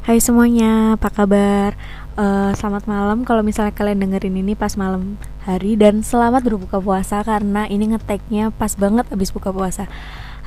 [0.00, 1.76] Hai semuanya, apa kabar?
[2.16, 7.20] Uh, selamat malam kalau misalnya kalian dengerin ini pas malam hari dan selamat berbuka puasa
[7.20, 9.92] karena ini ngeteknya pas banget abis buka puasa.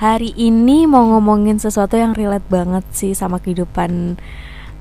[0.02, 4.18] Hari ini mau ngomongin sesuatu yang relate banget sih sama kehidupan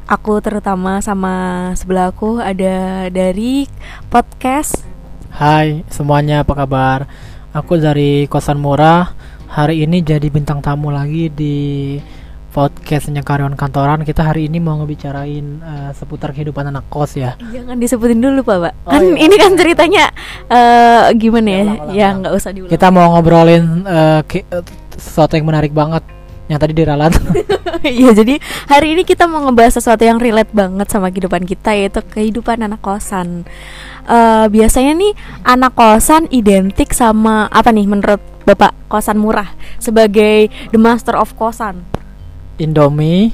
[0.08, 3.68] aku terutama sama sebelah aku ada dari
[4.08, 4.89] podcast.
[5.36, 7.04] Hai semuanya apa kabar?
[7.52, 9.12] Aku dari kosan murah.
[9.52, 11.61] Hari ini jadi bintang tamu lagi di
[12.52, 17.32] podcastnya karyawan kantoran kita hari ini mau ngebicarain uh, seputar kehidupan anak kos ya.
[17.48, 18.72] Jangan disebutin dulu pak pak.
[18.84, 19.16] Oh, kan iya.
[19.24, 20.04] ini kan ceritanya
[20.52, 21.64] uh, gimana ya?
[21.90, 22.68] ya nggak usah diulang.
[22.70, 24.60] Kita mau ngobrolin uh, ke, uh,
[24.93, 26.04] sesuatu yang menarik banget
[26.52, 27.16] yang tadi diralat.
[27.82, 28.38] Iya jadi
[28.71, 32.78] hari ini kita mau ngebahas sesuatu yang relate banget sama kehidupan kita yaitu kehidupan anak
[32.78, 33.42] kosan.
[34.06, 39.50] Uh, biasanya nih anak kosan identik sama apa nih menurut bapak kosan murah?
[39.82, 41.82] Sebagai the master of kosan
[42.61, 43.32] Indomie.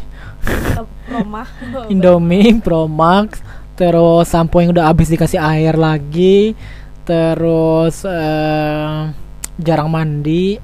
[1.93, 3.43] Indomie Promax.
[3.79, 6.55] Terus sampo yang udah habis dikasih air lagi.
[7.03, 9.11] Terus uh,
[9.59, 10.59] jarang mandi.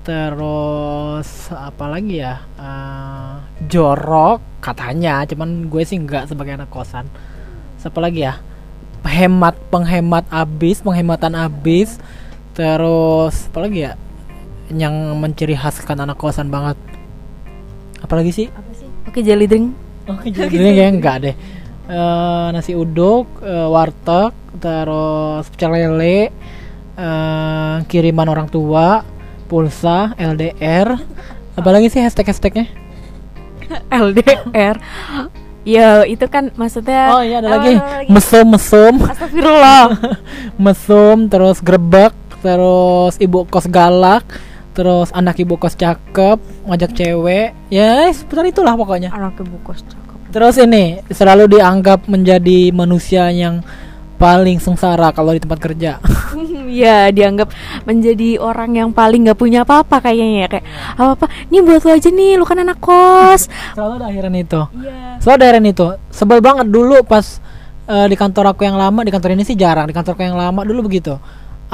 [0.00, 2.40] Terus apa lagi ya?
[2.56, 5.24] Uh, jorok katanya.
[5.28, 7.08] Cuman gue sih nggak sebagai anak kosan.
[7.80, 8.40] Siapa lagi ya?
[9.00, 11.96] Hemat penghemat abis penghematan abis
[12.52, 13.92] terus apa lagi ya?
[14.68, 16.76] Yang menciri khaskan anak kosan banget
[18.10, 18.46] apalagi sih?
[18.50, 18.90] Apa sih?
[19.06, 19.70] Oke jelly drink.
[20.10, 20.88] Oke jelly drink ya?
[20.90, 21.34] Enggak deh.
[21.86, 26.30] Uh, nasi uduk uh, warteg terus pecel lele
[26.94, 29.06] uh, kiriman orang tua
[29.46, 30.94] pulsa LDR
[31.54, 32.66] apalagi sih hashtag hashtagnya
[33.90, 34.78] LDR
[35.60, 37.76] Ya itu kan maksudnya Oh iya ada lagi.
[38.08, 39.92] mesum mesum Astagfirullah.
[40.64, 44.24] Mesum terus grebek terus ibu kos galak
[44.72, 47.54] terus anak ibu kos cakep ngajak cewek.
[47.72, 49.10] Ya seputar itulah pokoknya.
[49.10, 50.18] Anak ibu kos cakep.
[50.30, 53.66] Terus ini selalu dianggap menjadi manusia yang
[54.20, 55.96] paling sengsara kalau di tempat kerja.
[56.70, 57.50] Ya dianggap
[57.82, 61.90] menjadi orang yang paling nggak punya apa-apa kayaknya ya kayak apa apa ini buat lo
[61.90, 63.50] aja nih lo kan anak kos.
[63.74, 64.60] Selalu ada akhiran itu.
[64.78, 65.18] Yeah.
[65.18, 65.86] selalu ada akhiran itu.
[66.14, 67.42] Sebel banget dulu pas
[67.90, 70.38] uh, di kantor aku yang lama di kantor ini sih jarang di kantor aku yang
[70.38, 71.18] lama dulu begitu.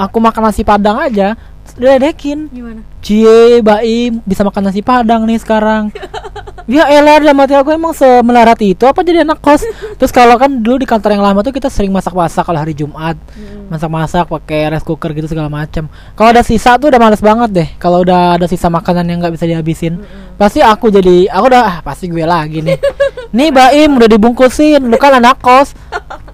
[0.00, 1.36] Aku makan nasi padang aja
[1.76, 2.48] diledekin.
[2.50, 2.80] Gimana?
[3.04, 5.92] Cie baim bisa makan nasi padang nih sekarang
[6.66, 8.84] ya elah dalam hati aku emang semelarat itu?
[8.86, 9.62] Apa jadi anak kos?
[9.98, 13.18] Terus kalau kan dulu di kantor yang lama tuh kita sering masak-masak kalau hari Jumat.
[13.34, 13.66] Hmm.
[13.66, 17.68] masak-masak pakai rice cooker gitu segala macam kalau ada sisa tuh udah males banget deh.
[17.82, 19.98] Kalau udah ada sisa makanan yang nggak bisa dihabisin.
[19.98, 20.38] Hmm.
[20.38, 22.78] pasti aku jadi aku udah ah, pasti gue lagi nih.
[23.36, 24.86] Nih Baim udah dibungkusin.
[24.86, 25.74] Lu kan anak kos.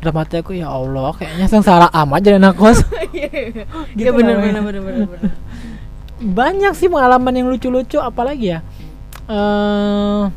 [0.03, 2.84] Dalam hati aku ya Allah kayaknya sengsara amat jadi anak kos.
[3.12, 3.64] Iya, iya.
[3.93, 5.31] gitu ya bener bener bener bener
[6.22, 8.60] banyak sih pengalaman yang lucu-lucu apalagi ya
[9.28, 10.30] uh,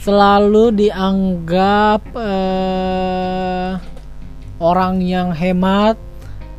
[0.00, 3.76] selalu dianggap uh,
[4.60, 6.00] orang yang hemat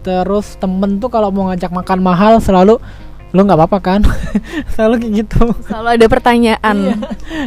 [0.02, 2.78] terus temen tuh kalau mau ngajak makan mahal selalu
[3.32, 4.02] lu nggak apa-apa kan?
[4.76, 5.56] Selalu kayak gitu.
[5.64, 6.76] Selalu ada pertanyaan.
[6.84, 6.96] Iya.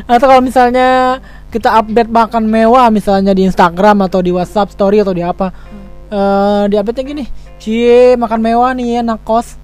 [0.09, 1.21] atau kalau misalnya
[1.53, 5.85] kita update makan mewah misalnya di Instagram atau di WhatsApp story atau di apa hmm.
[6.11, 7.25] uh, di update gini
[7.63, 9.55] cie makan mewah nih ya nakos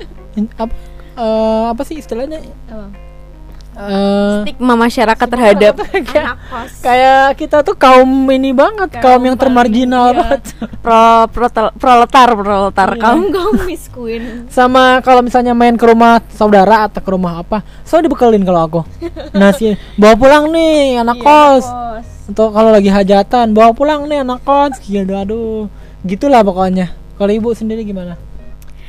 [0.60, 0.74] apa,
[1.16, 2.44] uh, apa sih istilahnya
[3.78, 5.74] uh, stigma masyarakat terhadap
[6.10, 6.34] kayak,
[6.82, 10.18] kayak kita tuh kaum ini banget kaum, kaum yang termarginal iya.
[10.18, 10.42] banget.
[10.84, 12.88] Pro, pro proletar proletar.
[12.96, 13.02] Iya.
[13.02, 14.22] kaum kaum miskin
[14.56, 18.80] sama kalau misalnya main ke rumah saudara atau ke rumah apa so dibekelin kalau aku.
[19.36, 21.64] Nasi bawa pulang nih anak iya, kos.
[22.28, 24.80] untuk kalau lagi hajatan bawa pulang nih anak kos.
[24.82, 25.68] Gitu aduh.
[26.06, 26.94] Gitulah pokoknya.
[27.18, 28.27] Kalau ibu sendiri gimana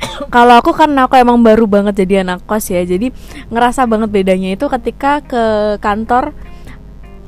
[0.36, 3.12] kalau aku karena aku emang baru banget jadi anak kos ya jadi
[3.52, 5.44] ngerasa banget bedanya itu ketika ke
[5.84, 6.34] kantor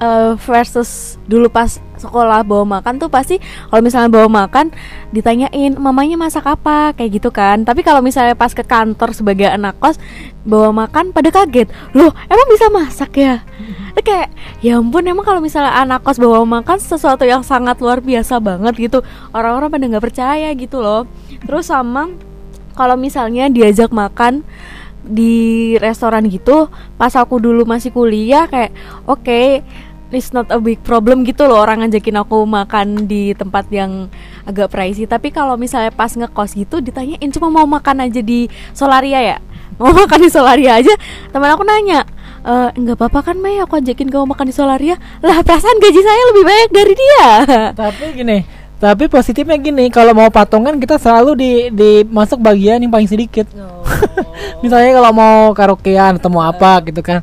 [0.01, 3.37] uh, versus dulu pas sekolah bawa makan tuh pasti
[3.69, 4.73] kalau misalnya bawa makan
[5.13, 6.97] ditanyain mamanya masak apa?
[6.97, 7.61] Kayak gitu kan.
[7.61, 10.01] Tapi kalau misalnya pas ke kantor sebagai anak kos
[10.41, 11.69] bawa makan pada kaget.
[11.93, 13.45] Loh emang bisa masak ya?
[13.45, 14.01] Mm-hmm.
[14.01, 14.33] kayak
[14.65, 18.73] ya ampun emang kalau misalnya anak kos bawa makan sesuatu yang sangat luar biasa banget
[18.89, 21.05] gitu orang-orang pada nggak percaya gitu loh.
[21.45, 22.09] Terus sama
[22.73, 24.43] kalau misalnya diajak makan
[25.01, 28.69] di restoran gitu pas aku dulu masih kuliah kayak
[29.09, 29.65] oke okay,
[30.13, 34.11] it's not a big problem gitu loh orang ngajakin aku makan di tempat yang
[34.43, 35.07] agak pricey.
[35.07, 39.37] Tapi kalau misalnya pas ngekos gitu ditanyain cuma mau makan aja di Solaria ya?
[39.81, 40.93] Mau makan di Solaria aja?
[41.33, 42.05] Teman aku nanya
[42.45, 44.99] e, nggak apa-apa kan Mei aku ajakin kamu makan di Solaria.
[45.25, 47.29] Lah perasaan gaji saya lebih banyak dari dia.
[47.73, 52.89] Tapi gini tapi positifnya gini, kalau mau patungan kita selalu di di masuk bagian yang
[52.89, 53.45] paling sedikit.
[53.53, 53.85] Oh.
[54.65, 57.21] Misalnya kalau mau karaokean atau mau apa gitu kan.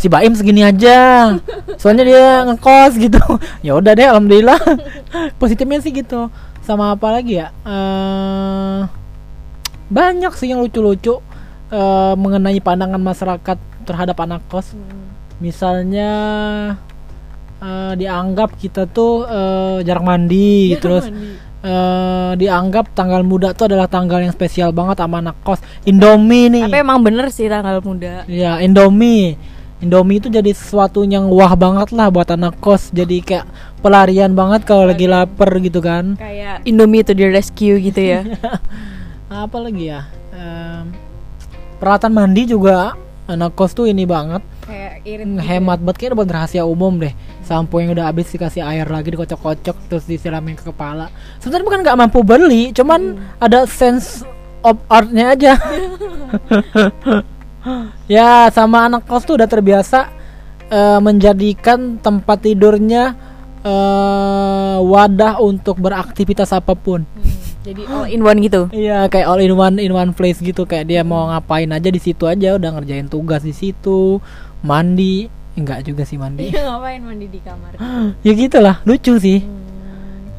[0.00, 1.36] si Baim segini aja.
[1.76, 3.20] Soalnya dia ngekos gitu.
[3.66, 4.56] Ya udah deh alhamdulillah.
[5.40, 6.32] Positifnya sih gitu.
[6.64, 7.52] Sama apa lagi ya?
[7.68, 8.80] Eh
[9.92, 11.20] banyak sih yang lucu-lucu
[11.68, 14.72] eh, mengenai pandangan masyarakat terhadap anak kos.
[15.36, 16.10] Misalnya
[17.64, 21.08] eh, dianggap kita tuh eh, jarang mandi terus
[21.64, 25.64] eh, dianggap tanggal muda tuh adalah tanggal yang spesial banget sama anak kos.
[25.88, 26.68] Indomie nih.
[26.68, 28.28] Tapi emang bener sih tanggal muda.
[28.28, 29.40] Ya Indomie.
[29.82, 32.92] Indomie itu jadi sesuatu yang wah banget lah buat anak kos.
[32.92, 33.48] Jadi kayak
[33.80, 36.16] pelarian banget kalau lagi lapar gitu kan.
[36.20, 38.20] Kayak Indomie itu di rescue gitu ya.
[39.44, 40.06] Apa lagi ya?
[40.30, 40.94] Em,
[41.80, 44.44] Peralatan mandi juga anak kos tuh ini banget.
[44.64, 45.26] Kayak irit.
[45.40, 47.12] Hemat banget kayaknya buat rahasia umum deh.
[47.44, 51.08] Sampo yang udah habis dikasih air lagi dikocok-kocok Terus disiramin ke kepala.
[51.40, 54.24] Sebenarnya bukan nggak mampu beli Cuman ada sense
[54.64, 55.52] of artnya aja.
[58.04, 60.12] Ya sama anak kos tuh udah terbiasa
[60.68, 63.16] eh, Menjadikan tempat tidurnya
[63.64, 67.08] eh, Wadah untuk beraktivitas apa pun
[67.64, 68.68] Jadi all in one gitu.
[68.76, 70.68] Iya kayak all in one in one place gitu.
[70.68, 72.60] Kayak dia mau ngapain aja di situ aja.
[72.60, 74.20] Udah ngerjain tugas di situ.
[74.60, 75.32] Mandi.
[75.56, 76.52] Enggak juga sih mandi.
[76.52, 77.80] Ngapain mandi di kamar?
[78.26, 79.40] ya gitulah lucu sih.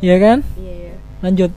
[0.06, 0.45] Ya kan?
[0.54, 0.94] Iya, iya.
[1.25, 1.51] lanjut.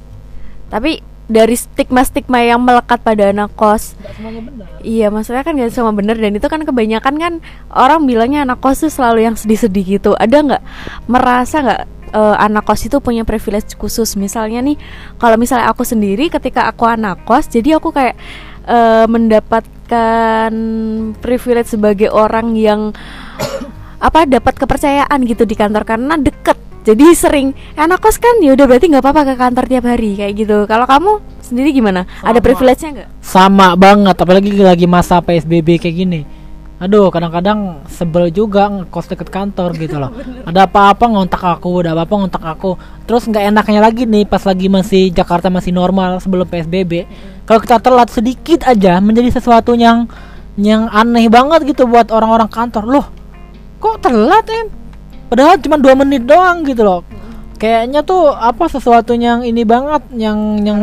[0.72, 3.92] Tapi dari stigma-stigma yang melekat pada anak kos.
[4.16, 4.66] Semuanya benar.
[4.80, 7.32] Iya maksudnya kan gak semua bener Dan itu kan kebanyakan kan
[7.68, 10.16] Orang bilangnya anak kos tuh selalu yang sedih-sedih gitu.
[10.16, 10.62] Ada nggak
[11.04, 14.76] merasa nggak eh, Anak kos itu punya privilege khusus Misalnya nih
[15.16, 18.16] Kalau misalnya aku sendiri ketika aku anak kos Jadi aku kayak
[18.66, 20.52] eh, Mendapatkan
[21.20, 22.92] privilege sebagai orang yang
[24.06, 28.56] Apa dapat kepercayaan gitu di kantor Karena deket jadi sering "Eh, anak kos kan ya
[28.56, 30.64] udah berarti nggak apa-apa ke kantor tiap hari kayak gitu.
[30.64, 32.08] Kalau kamu sendiri gimana?
[32.24, 32.46] Ada Sama.
[32.48, 33.08] privilege-nya nggak?
[33.28, 36.20] sama banget apalagi lagi masa psbb kayak gini
[36.78, 40.14] aduh kadang-kadang sebel juga ngekos deket kantor gitu loh.
[40.48, 42.78] Ada apa-apa ngontak aku ada apa-apa ngontak aku.
[43.04, 47.04] Terus nggak enaknya lagi nih pas lagi masih Jakarta masih normal sebelum psbb
[47.44, 50.06] kalau kita telat sedikit aja menjadi sesuatu yang
[50.58, 52.84] yang aneh banget gitu buat orang-orang kantor.
[52.86, 53.06] Loh
[53.78, 54.66] kok telat em?
[55.28, 57.00] Padahal cuma dua menit doang gitu loh.
[57.58, 60.80] Kayaknya tuh apa sesuatu yang ini banget yang yang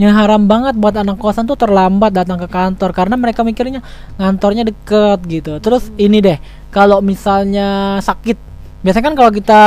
[0.00, 3.84] yang haram banget buat anak kosan tuh terlambat datang ke kantor karena mereka mikirnya
[4.16, 5.52] ngantornya deket gitu.
[5.60, 6.38] Terus ini deh
[6.72, 8.48] kalau misalnya sakit
[8.80, 9.62] biasanya kan kalau kita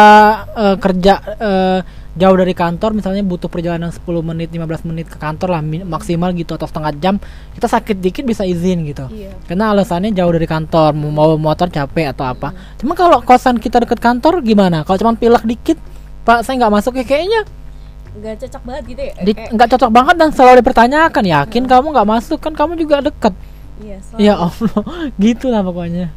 [0.58, 1.80] eh, kerja eh,
[2.14, 6.54] jauh dari kantor misalnya butuh perjalanan 10 menit 15 menit ke kantor lah maksimal gitu
[6.54, 7.16] atau setengah jam
[7.58, 9.10] kita sakit dikit bisa izin gitu.
[9.10, 9.34] Iya.
[9.50, 12.54] karena alasannya jauh dari kantor mau motor capek atau apa.
[12.78, 14.86] Cuma kalau kosan kita deket kantor gimana?
[14.86, 15.78] Kalau cuma pilek dikit
[16.24, 17.44] pak saya nggak masuk ya kayaknya
[18.14, 19.14] Gak cocok banget gitu ya?
[19.54, 23.34] nggak cocok banget dan selalu dipertanyakan yakin kamu nggak masuk kan kamu juga deket
[23.82, 24.82] Iya, ya allah
[25.24, 26.14] gitu lah pokoknya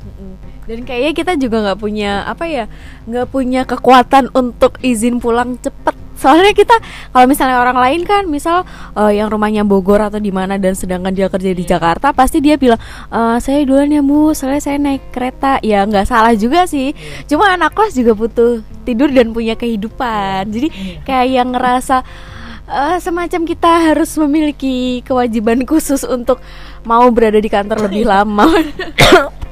[0.66, 2.66] Dan kayaknya kita juga nggak punya apa ya,
[3.06, 5.94] nggak punya kekuatan untuk izin pulang cepet.
[6.18, 6.74] Soalnya kita
[7.14, 8.66] kalau misalnya orang lain kan, misal
[8.98, 12.58] eh, yang rumahnya Bogor atau di mana dan sedangkan dia kerja di Jakarta, pasti dia
[12.58, 12.82] bilang
[13.14, 15.62] "Eh, saya duluan ya bu, soalnya saya naik kereta.
[15.62, 16.90] Ya nggak salah juga sih.
[17.30, 20.50] Cuma anak kos juga butuh tidur dan punya kehidupan.
[20.50, 20.68] Jadi
[21.06, 22.02] kayak yang ngerasa
[22.66, 26.42] eh, semacam kita harus memiliki kewajiban khusus untuk
[26.82, 28.46] mau berada di kantor lebih lama.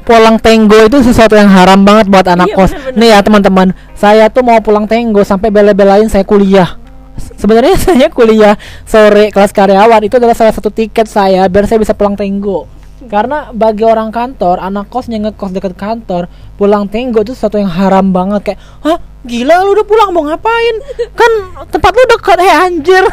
[0.05, 2.71] pulang tenggo itu sesuatu yang haram banget buat anak Iya, kos.
[2.77, 2.99] bener-bener.
[3.01, 6.77] nih ya teman-teman saya tuh mau pulang tenggo sampai bela-belain saya kuliah.
[7.17, 10.05] Se- sebenarnya saya kuliah sore kelas karyawan.
[10.05, 12.69] Itu adalah salah satu tiket saya biar saya bisa pulang tenggo
[13.07, 17.71] karena bagi orang kantor anak kos yang ngekos dekat kantor pulang tenggo itu sesuatu yang
[17.71, 18.53] haram banget.
[18.55, 18.99] Kayak hah?
[19.25, 20.77] Gila lu udah pulang mau ngapain?
[21.17, 21.33] Kan
[21.73, 23.05] tempat lu dekat eh anjir.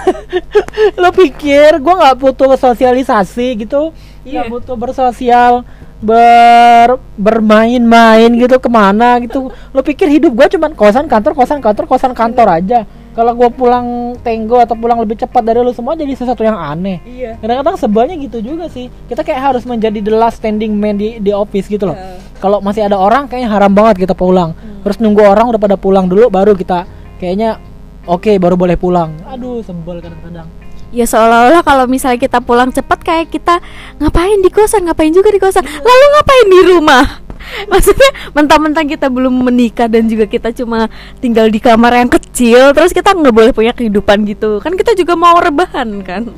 [1.01, 3.95] Lu pikir gua nggak butuh sosialisasi gitu.
[4.21, 4.45] Iya.
[4.45, 5.65] butuh bersosial
[6.03, 9.55] ber bermain-main gitu ke mana gitu.
[9.71, 14.15] Lo pikir hidup gua cuman kosan kantor kosan kantor kosan kantor aja kalau gua pulang
[14.23, 17.03] tenggo atau pulang lebih cepat dari lu semua jadi sesuatu yang aneh.
[17.03, 17.35] Iya.
[17.43, 18.87] kadang-kadang sebelnya gitu juga sih.
[19.11, 21.97] Kita kayak harus menjadi the last standing man di di office gitu loh.
[21.97, 22.17] Iya.
[22.41, 24.57] kalau masih ada orang kayaknya haram banget kita pulang.
[24.81, 26.89] Terus nunggu orang udah pada pulang dulu baru kita
[27.21, 27.61] kayaknya
[28.09, 29.13] oke baru boleh pulang.
[29.29, 30.49] Aduh sebel kadang-kadang.
[30.91, 33.63] Ya seolah-olah kalau misalnya kita pulang cepat kayak kita
[34.03, 37.20] ngapain di kosan, ngapain juga di kosan, lalu ngapain di rumah?
[37.71, 40.87] Maksudnya mentang-mentang kita belum menikah dan juga kita cuma
[41.19, 45.13] tinggal di kamar yang kecil, terus kita nggak boleh punya kehidupan gitu, kan kita juga
[45.19, 46.31] mau rebahan kan?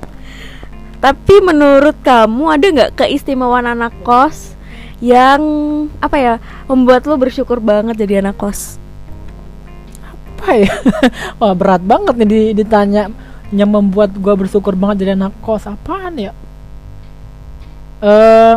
[1.03, 4.55] Tapi menurut kamu ada nggak keistimewaan anak kos
[5.03, 5.41] yang
[5.99, 6.33] apa ya
[6.71, 8.79] membuat lo bersyukur banget jadi anak kos?
[10.43, 10.75] apa ya?
[11.39, 13.07] Wah berat banget nih di- ditanya.
[13.53, 15.71] Yang membuat gua bersyukur banget jadi anak kos.
[15.71, 16.35] Apaan ya?
[18.03, 18.55] Eh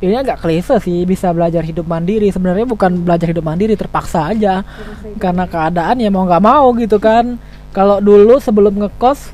[0.00, 2.32] ini agak klise sih bisa belajar hidup mandiri.
[2.32, 4.64] Sebenarnya bukan belajar hidup mandiri terpaksa aja.
[5.20, 7.36] Karena keadaan ya mau nggak mau gitu kan.
[7.76, 9.30] Kalau dulu sebelum ngekos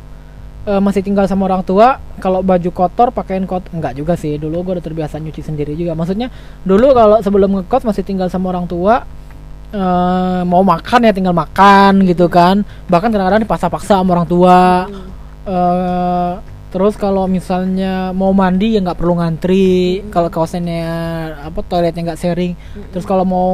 [0.67, 4.35] eh, masih tinggal sama orang tua kalau baju kotor pakaiin kotor enggak juga sih.
[4.43, 5.95] Dulu gue udah terbiasa nyuci sendiri juga.
[5.95, 6.35] Maksudnya
[6.67, 9.07] dulu kalau sebelum ngekos masih tinggal sama orang tua
[9.71, 12.67] eh, mau makan ya tinggal makan gitu kan.
[12.91, 14.91] Bahkan kadang-kadang dipaksa-paksa sama orang tua.
[15.47, 20.85] Eh terus kalau misalnya mau mandi ya nggak perlu ngantri kalau kawasannya
[21.47, 22.53] apa toiletnya nggak sharing.
[22.93, 23.51] Terus kalau mau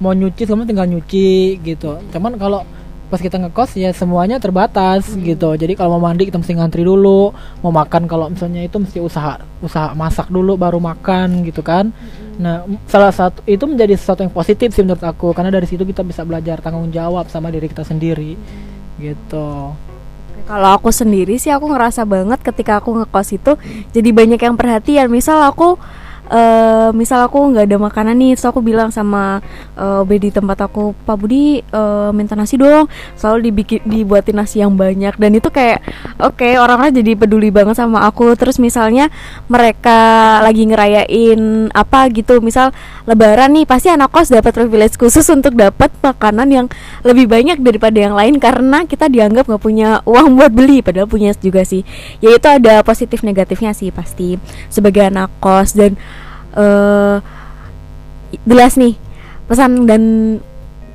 [0.00, 2.00] mau nyuci kamu tinggal nyuci gitu.
[2.12, 2.62] Cuman kalau
[3.06, 5.54] pas kita ngekos ya semuanya terbatas gitu.
[5.54, 7.30] Jadi kalau mau mandi kita mesti ngantri dulu
[7.62, 11.94] mau makan kalau misalnya itu mesti usaha usaha masak dulu baru makan gitu kan.
[12.36, 15.86] Nah m- salah satu itu menjadi sesuatu yang positif sih menurut aku karena dari situ
[15.86, 18.34] kita bisa belajar tanggung jawab sama diri kita sendiri
[18.96, 19.70] gitu
[20.46, 23.52] Kalau aku sendiri sih aku ngerasa banget ketika aku ngekos itu
[23.90, 25.10] jadi banyak yang perhatian.
[25.10, 25.74] Misal aku
[26.26, 29.38] eh misal aku nggak ada makanan nih, terus aku bilang sama
[29.78, 32.90] OB di tempat aku, Pak Budi eh, minta nasi dong.
[33.14, 35.86] Selalu dibikin dibuatin nasi yang banyak dan itu kayak
[36.18, 38.34] oke orang-orang jadi peduli banget sama aku.
[38.34, 39.06] Terus misalnya
[39.46, 42.74] mereka lagi ngerayain apa gitu, misal
[43.06, 46.66] Lebaran nih pasti anak kos dapat privilege khusus untuk dapat makanan yang
[47.06, 51.30] lebih banyak daripada yang lain karena kita dianggap nggak punya uang buat beli padahal punya
[51.38, 51.86] juga sih.
[52.18, 55.78] Yaitu ada positif negatifnya sih pasti sebagai anak kos.
[55.78, 55.94] Dan
[56.58, 57.16] eh
[58.42, 58.98] jelas nih
[59.46, 60.02] pesan dan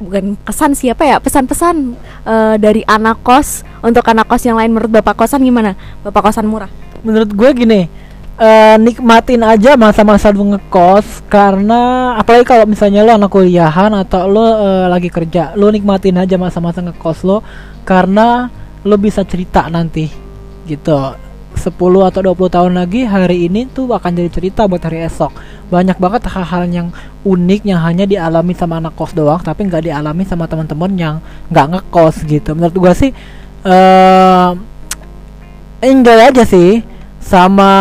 [0.03, 1.96] bukan kesan siapa ya pesan-pesan
[2.27, 4.75] eh, dari anak kos untuk anak kos yang lain.
[4.75, 5.80] Menurut bapak kosan gimana?
[6.03, 6.68] Bapak kosan murah?
[7.08, 13.32] Menurut gue gini eh, nikmatin aja masa-masa lu ngekos karena apalagi kalau misalnya lo anak
[13.32, 17.44] kuliahan atau lo eh, lagi kerja lo nikmatin aja masa-masa ngekos lo
[17.84, 18.48] karena
[18.86, 20.10] lo bisa cerita nanti
[20.66, 20.98] gitu.
[21.52, 21.76] 10
[22.08, 25.36] atau 20 tahun lagi hari ini tuh akan jadi cerita buat hari esok.
[25.68, 26.88] Banyak banget hal-hal yang
[27.28, 31.16] unik yang hanya dialami sama anak kos doang tapi nggak dialami sama teman-teman yang
[31.52, 32.56] nggak ngekos gitu.
[32.56, 33.12] Menurut gua sih
[33.68, 34.50] eh
[35.84, 36.82] enjoy aja sih
[37.22, 37.72] sama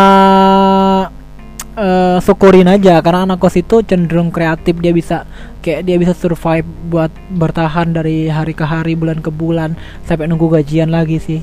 [1.71, 5.23] eh syukurin aja karena anak kos itu cenderung kreatif dia bisa
[5.63, 10.51] kayak dia bisa survive buat bertahan dari hari ke hari bulan ke bulan sampai nunggu
[10.61, 11.39] gajian lagi sih.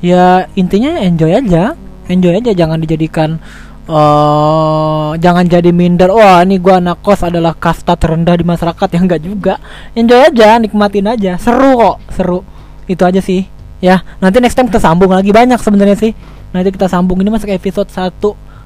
[0.00, 1.74] Ya intinya enjoy aja
[2.06, 3.42] enjoy aja jangan dijadikan
[3.90, 8.88] eh jangan jadi minder wah ini gua anak kos adalah kasta terendah di masyarakat.
[8.94, 9.54] Yang enggak juga.
[9.98, 11.32] Enjoy aja nikmatin aja.
[11.42, 12.40] Seru kok seru.
[12.86, 13.50] Itu aja sih.
[13.82, 16.14] Ya nanti next time kita sambung lagi banyak sebenarnya sih
[16.56, 17.20] nanti kita sambung.
[17.20, 18.16] Ini masuk episode 1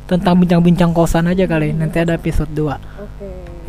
[0.07, 1.75] tentang bincang-bincang kosan aja kali.
[1.75, 3.11] Nanti ada episode 2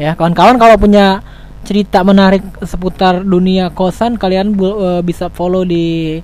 [0.01, 1.21] ya kawan-kawan kalau punya
[1.61, 6.17] cerita menarik seputar dunia kosan kalian eh, bisa follow di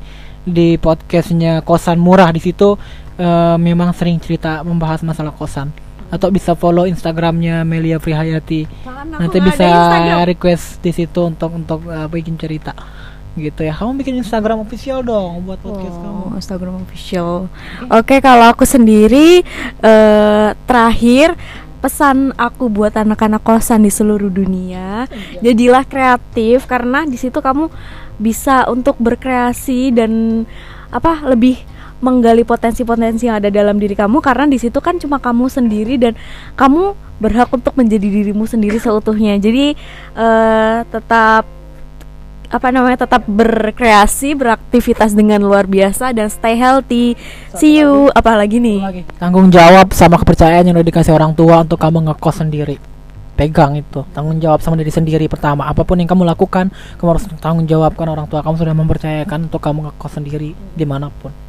[0.47, 2.33] di podcastnya kosan murah.
[2.33, 2.73] Di situ
[3.21, 5.69] eh, memang sering cerita membahas masalah kosan.
[6.07, 8.63] Atau bisa follow instagramnya Melia Prihayati
[9.19, 9.67] nanti bisa
[10.23, 12.71] request di situ untuk untuk eh, bikin cerita
[13.37, 17.47] gitu ya kamu bikin instagram official dong buat podcast kamu Oh, Instagram official.
[17.87, 19.41] Oke, kalau aku sendiri
[19.79, 21.39] eh terakhir
[21.79, 25.07] pesan aku buat anak-anak kosan di seluruh dunia,
[25.39, 27.69] jadilah kreatif karena di situ kamu
[28.17, 30.43] bisa untuk berkreasi dan
[30.89, 31.61] apa lebih
[31.97, 36.13] menggali potensi-potensi yang ada dalam diri kamu karena di situ kan cuma kamu sendiri dan
[36.53, 39.37] kamu berhak untuk menjadi dirimu sendiri seutuhnya.
[39.41, 39.73] Jadi
[40.13, 41.56] eh tetap
[42.47, 47.19] apa namanya tetap berkreasi beraktivitas dengan luar biasa dan stay healthy.
[47.55, 48.07] See you.
[48.15, 48.79] apalagi nih?
[48.79, 49.01] Lagi.
[49.19, 52.79] Tanggung jawab sama kepercayaan yang udah dikasih orang tua untuk kamu ngekos sendiri.
[53.37, 54.01] Pegang itu.
[54.15, 55.67] Tanggung jawab sama diri sendiri pertama.
[55.67, 58.39] Apa pun yang kamu lakukan kamu harus tanggung jawab karena orang tua.
[58.39, 61.47] Kamu sudah mempercayakan untuk kamu ngekos sendiri di mana pun.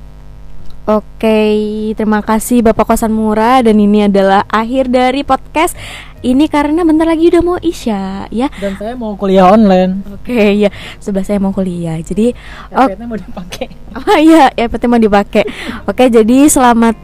[0.89, 1.53] Oke,
[2.01, 5.77] terima kasih Bapak Kosan Murah dan ini adalah akhir dari podcast
[6.23, 8.49] ini karena bentar lagi udah mau Isya ya.
[8.59, 11.97] dan saya mau kuliah online Oke, ya sebelah saya mau kuliah.
[12.03, 12.35] Jadi
[12.75, 13.67] oh, iPad-nya mau dipakai
[13.99, 15.45] Oh iya, ya penting mau dipakai.
[15.89, 16.97] Oke, jadi selamat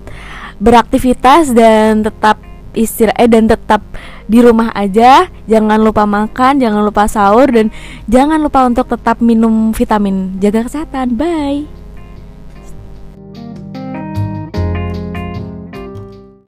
[0.60, 2.38] beraktivitas dan tetap
[2.74, 3.80] istirahat eh, dan tetap
[4.26, 5.30] di rumah aja.
[5.46, 7.70] Jangan lupa makan, jangan lupa sahur dan
[8.10, 10.36] jangan lupa untuk tetap minum vitamin.
[10.42, 11.14] Jaga kesehatan.
[11.16, 11.83] Bye.